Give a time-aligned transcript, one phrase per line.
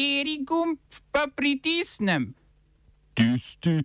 [0.00, 0.78] Kateri gumb
[1.12, 2.32] pa pritisnem?
[3.14, 3.82] Tisti,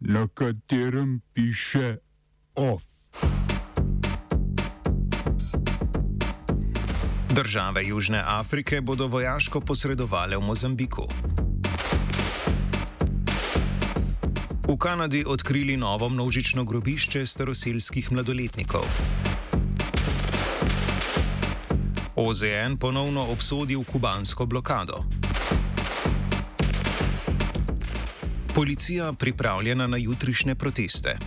[0.00, 1.96] na katerem piše
[2.54, 2.82] OF.
[7.34, 11.04] Države Južne Afrike bodo vojaško posredovale v Mozambiku.
[14.68, 18.88] V Kanadi odkrili novo množično grobišče staroseljskih mladoletnikov.
[22.16, 25.17] OZN ponovno obsodil kubansko blokado.
[28.58, 31.18] Policija pripravljena na jutrišnje proteste.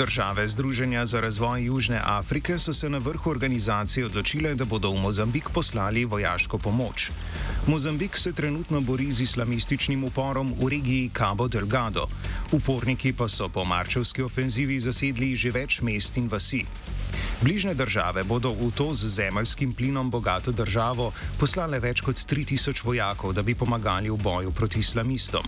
[0.00, 5.00] Države Združenja za razvoj Južne Afrike so se na vrhu organizacije odločile, da bodo v
[5.00, 7.10] Mozambik poslali vojaško pomoč.
[7.66, 12.06] Mozambik se trenutno bori z islamističnim uporom v regiji Cabo Delgado.
[12.52, 16.64] Uporniki pa so po marčevski ofenzivi zasedli že več mest in vasi.
[17.42, 23.32] Bližne države bodo v to z zemeljskim plinom bogato državo poslale več kot 3000 vojakov,
[23.32, 25.44] da bi pomagali v boju proti islamistom.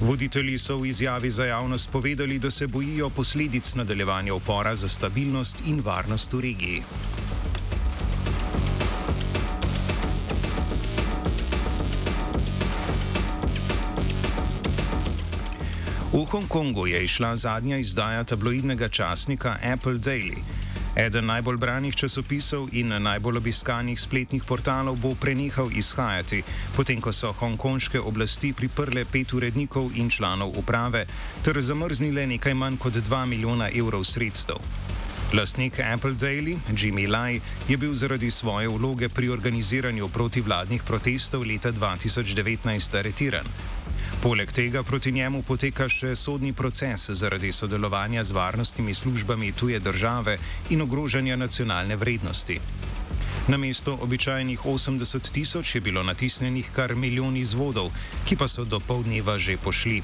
[0.00, 5.62] Voditelji so v izjavi za javnost povedali, da se bojijo posledic nadaljevanja upora za stabilnost
[5.66, 6.82] in varnost v regiji.
[16.12, 20.53] V Hongkongu je išla zadnja izdaja tabloidnega časnika Apple Daily.
[20.94, 26.44] Eden najbolj branih časopisov in najbolj obiskanih spletnih portalov bo prenehal izhajati,
[26.76, 31.02] potem ko so hongkonške oblasti priprle pet urednikov in članov uprave
[31.42, 34.62] ter zamrznile nekaj manj kot 2 milijona evrov sredstev.
[35.34, 41.72] Lastnik Apple Daily, Jimmy Lai, je bil zaradi svoje vloge pri organiziranju protivladnih protestov leta
[41.72, 43.46] 2019 aretiran.
[44.24, 50.38] Poleg tega proti njemu poteka še sodni proces zaradi sodelovanja z varnostnimi službami tuje države
[50.70, 52.56] in ogrožanja nacionalne vrednosti.
[53.48, 57.92] Na mesto običajnih 80 tisoč je bilo natisnjenih kar milijon izvodov,
[58.24, 60.00] ki pa so do pol dneva že pošli.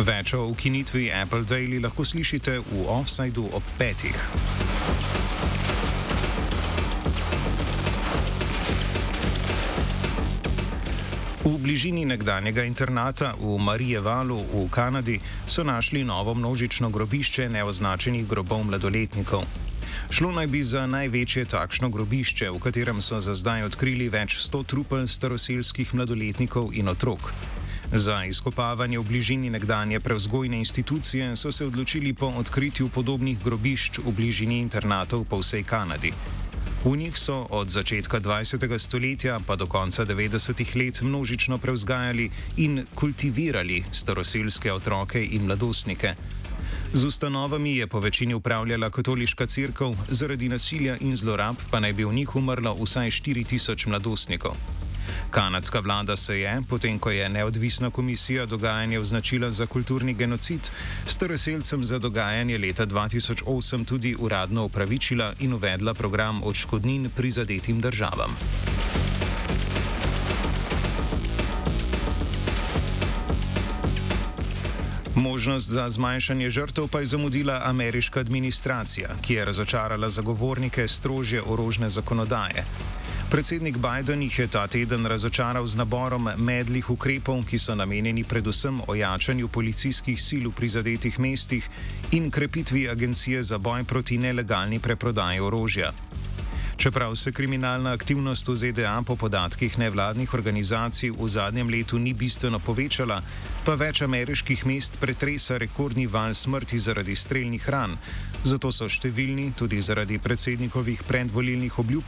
[0.00, 4.16] Več o ukinitvi Apple Daily lahko slišite v offsajdu ob petih.
[11.42, 15.18] V bližini nekdanjega internata v Marijevalu v Kanadi
[15.50, 19.42] so našli novo množično grobišče neoznačenih grobov mladoletnikov.
[20.06, 24.62] Šlo naj bi za največje takšno grobišče, v katerem so za zdaj odkrili več sto
[24.62, 27.34] trupel staroseljskih mladoletnikov in otrok.
[27.90, 34.14] Za izkopavanje v bližini nekdanje prevzgojne institucije so se odločili po odkritju podobnih grobišč v
[34.14, 36.14] bližini internatov po vsej Kanadi.
[36.84, 38.78] V njih so od začetka 20.
[38.78, 40.76] stoletja pa do konca 90.
[40.76, 46.14] let množično prevzgajali in kultivirali staroseljske otroke in mladostnike.
[46.92, 52.04] Z ustanovami je po večini upravljala katoliška crkva, zaradi nasilja in zlorab pa naj bi
[52.04, 54.56] v njih umrlo vsaj 4000 mladostnikov.
[55.32, 60.70] Kanadska vlada se je, potem ko je neodvisna komisija dogajanje označila za kulturni genocid,
[61.06, 68.36] staroseljcem za dogajanje leta 2008 tudi uradno upravičila in uvedla program odškodnin prizadetim državam.
[75.14, 81.90] Možnost za zmanjšanje žrtev pa je zamudila ameriška administracija, ki je razočarala zagovornike strožje orožne
[81.90, 82.64] zakonodaje.
[83.32, 88.82] Predsednik Biden jih je ta teden razočaral z naborom medlih ukrepov, ki so namenjeni predvsem
[88.86, 91.64] ojačanju policijskih sil v prizadetih mestih
[92.12, 95.92] in krepitvi agencije za boj proti nelegalni preprodaji orožja.
[96.76, 102.58] Čeprav se kriminalna aktivnost v ZDA po podatkih nevladnih organizacij v zadnjem letu ni bistveno
[102.58, 103.20] povečala,
[103.64, 107.96] pa več ameriških mest pretresa rekordni val smrti zaradi streljnih ran.
[108.44, 112.04] Zato so številni, tudi zaradi predsednikovih predvolilnih obljub,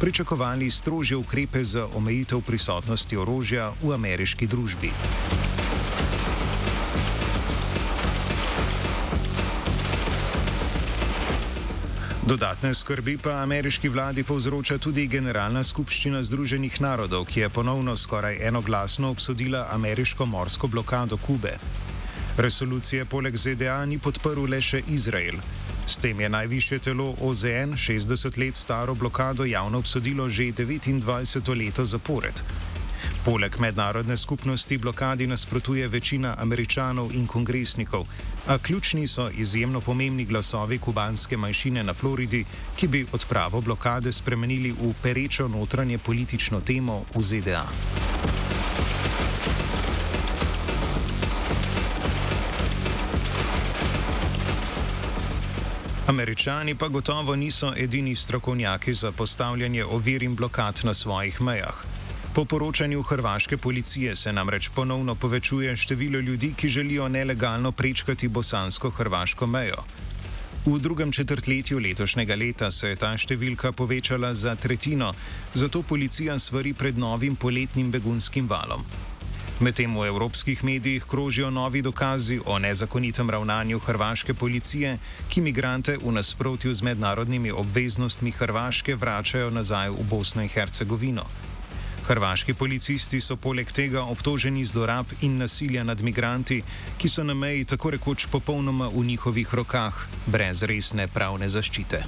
[0.00, 4.92] pričakovali strožje ukrepe za omejitev prisotnosti orožja v ameriški družbi.
[12.28, 18.36] Dodatne skrbi pa ameriški vladi povzroča tudi Generalna skupščina Združenih narodov, ki je ponovno skoraj
[18.48, 21.54] enoglasno obsodila ameriško morsko blokado Kube.
[22.36, 25.40] Resolucije poleg ZDA ni podprl le še Izrael.
[25.86, 31.86] S tem je najvišje telo OZN 60 let staro blokado javno obsodilo že 29 leto
[31.86, 32.44] zapored.
[33.28, 38.06] Poleg mednarodne skupnosti blokadi nasprotuje večina američanov in kongresnikov,
[38.46, 42.44] a ključni so izjemno pomembni glasovi kubanske manjšine na Floridi,
[42.76, 47.66] ki bi odpravo blokade spremenili v perečo notranje politično temo v ZDA.
[56.06, 61.97] Američani pa gotovo niso edini strokovnjaki za postavljanje ovir in blokad na svojih mejah.
[62.38, 69.46] Po poročanju hrvaške policije se namreč ponovno povečuje število ljudi, ki želijo nelegalno prečkati bosansko-hrvaško
[69.46, 69.82] mejo.
[70.66, 75.10] V drugem četrtletju letošnjega leta se je ta številka povečala za tretjino,
[75.54, 78.86] zato policija svari pred novim poletnim begunskim valom.
[79.60, 84.98] Medtem v evropskih medijih krožijo novi dokazi o nezakonitem ravnanju hrvaške policije,
[85.28, 91.26] ki migrante v nasprotju z mednarodnimi obveznostmi Hrvaške vračajo nazaj v Bosno in Hercegovino.
[92.08, 96.62] Hrvaški policisti so poleg tega obtoženi zlorab in nasilja nad migranti,
[96.96, 102.04] ki so na meji tako rekoč popolnoma v njihovih rokah, brez resne pravne zaščite.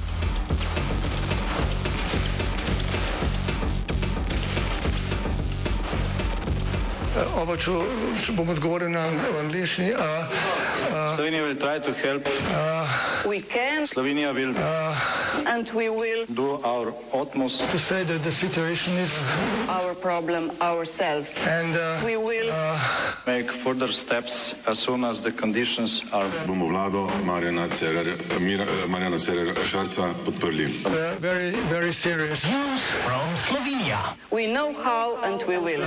[7.37, 7.73] Oba, če,
[8.25, 9.07] če bom odgovoril na
[9.41, 9.93] angliški.
[11.17, 12.27] Slovenija will try to help.
[13.29, 14.55] We can Slovenija will
[15.47, 19.13] and we will do our utmost To say that the situation is,
[19.69, 21.35] our problem ourselves.
[21.47, 22.51] and uh, We will
[23.27, 28.87] make further steps as soon as the conditions are bomo vlado Marjana Cererja, Mira- eh,
[28.89, 30.67] Marjana Cererja Šarca podprli.
[30.87, 32.43] uh, very, very serious.
[34.31, 35.85] we know how and we will.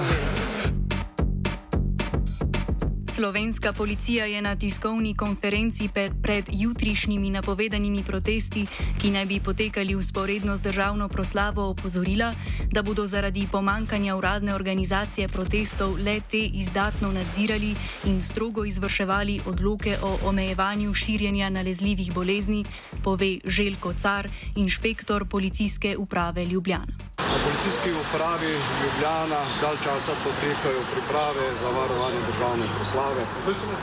[3.16, 8.66] Slovenska policija je na tiskovni konferenci pred, pred jutrišnjimi napovedanimi protesti,
[9.02, 12.34] ki naj bi potekali usporedno z državno proslavo, opozorila,
[12.72, 17.76] da bodo zaradi pomankanja uradne organizacije protestov le te izdatno nadzirali
[18.06, 22.66] in strogo izvrševali odloke o omejevanju širjenja nalezljivih bolezni,
[23.04, 27.13] pove Željko Car, inšpektor policijske uprave Ljubljana.
[27.54, 28.52] Policijski upravi
[28.84, 33.26] Ljubljana dalj časa potekajo priprave za varovanje državne proslave.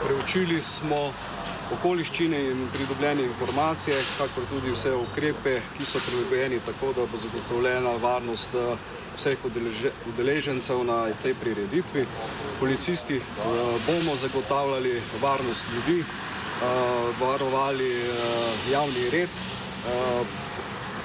[0.07, 1.13] Preučili smo
[1.73, 7.95] okoliščine in pridobljene informacije, kakor tudi vse ukrepe, ki so prilagojeni tako, da bo zagotovljena
[8.03, 8.75] varnost eh,
[9.15, 12.05] vseh udeleže- udeležencev na tej prireditvi.
[12.59, 13.23] Policisti eh,
[13.87, 16.65] bomo zagotavljali varnost ljudi, eh,
[17.23, 17.91] varovali
[18.71, 19.29] javni red.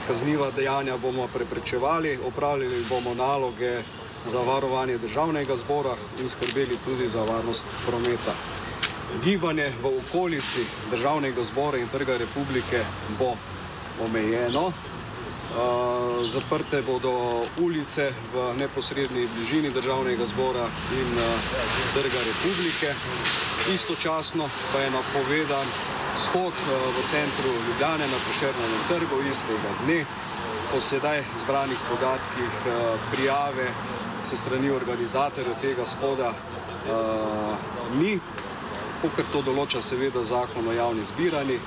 [0.07, 3.83] Kazniva dejanja bomo preprečevali, opravljali bomo naloge
[4.27, 8.35] za varovanje državnega zbora in skrbeli tudi za varnost prometa.
[9.25, 12.85] Gibanje v okolici državnega zbora in trga republike
[13.19, 13.35] bo
[14.05, 14.67] omejeno.
[14.67, 21.25] Uh, zaprte bodo ulice v neposrednji bližini državnega zbora in uh,
[21.95, 22.95] trga republike.
[23.75, 25.67] Istočasno pa je napovedan
[26.17, 30.05] shod uh, v centru Ljubljane na Prešernem trgu istega dne.
[30.73, 33.69] Po sedaj zbranih podatkih uh, prijave
[34.25, 38.19] se strani organizatorjev tega shoda uh, ni,
[39.17, 41.61] ker to določa seveda zakon o javni zbiranji.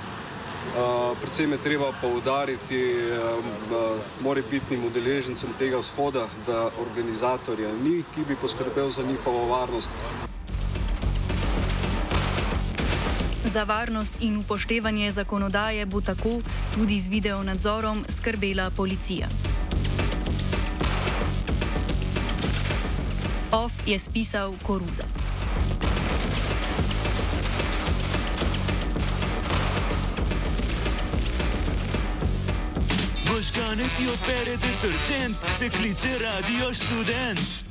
[0.70, 2.82] Uh, predvsem je treba poudariti
[3.16, 9.92] uh, morebitnim udeležencem tega shoda, da organizatorja ni, ki bi poskrbel za njihovo varnost.
[13.50, 16.42] Za varnost in upoštevanje zakonodaje bo tako
[16.74, 19.28] tudi z video nadzorom skrbela policija.
[23.52, 25.04] OF je spisal Koruza.
[33.34, 37.69] Možgane ti opere detergent, se kliče radio študent.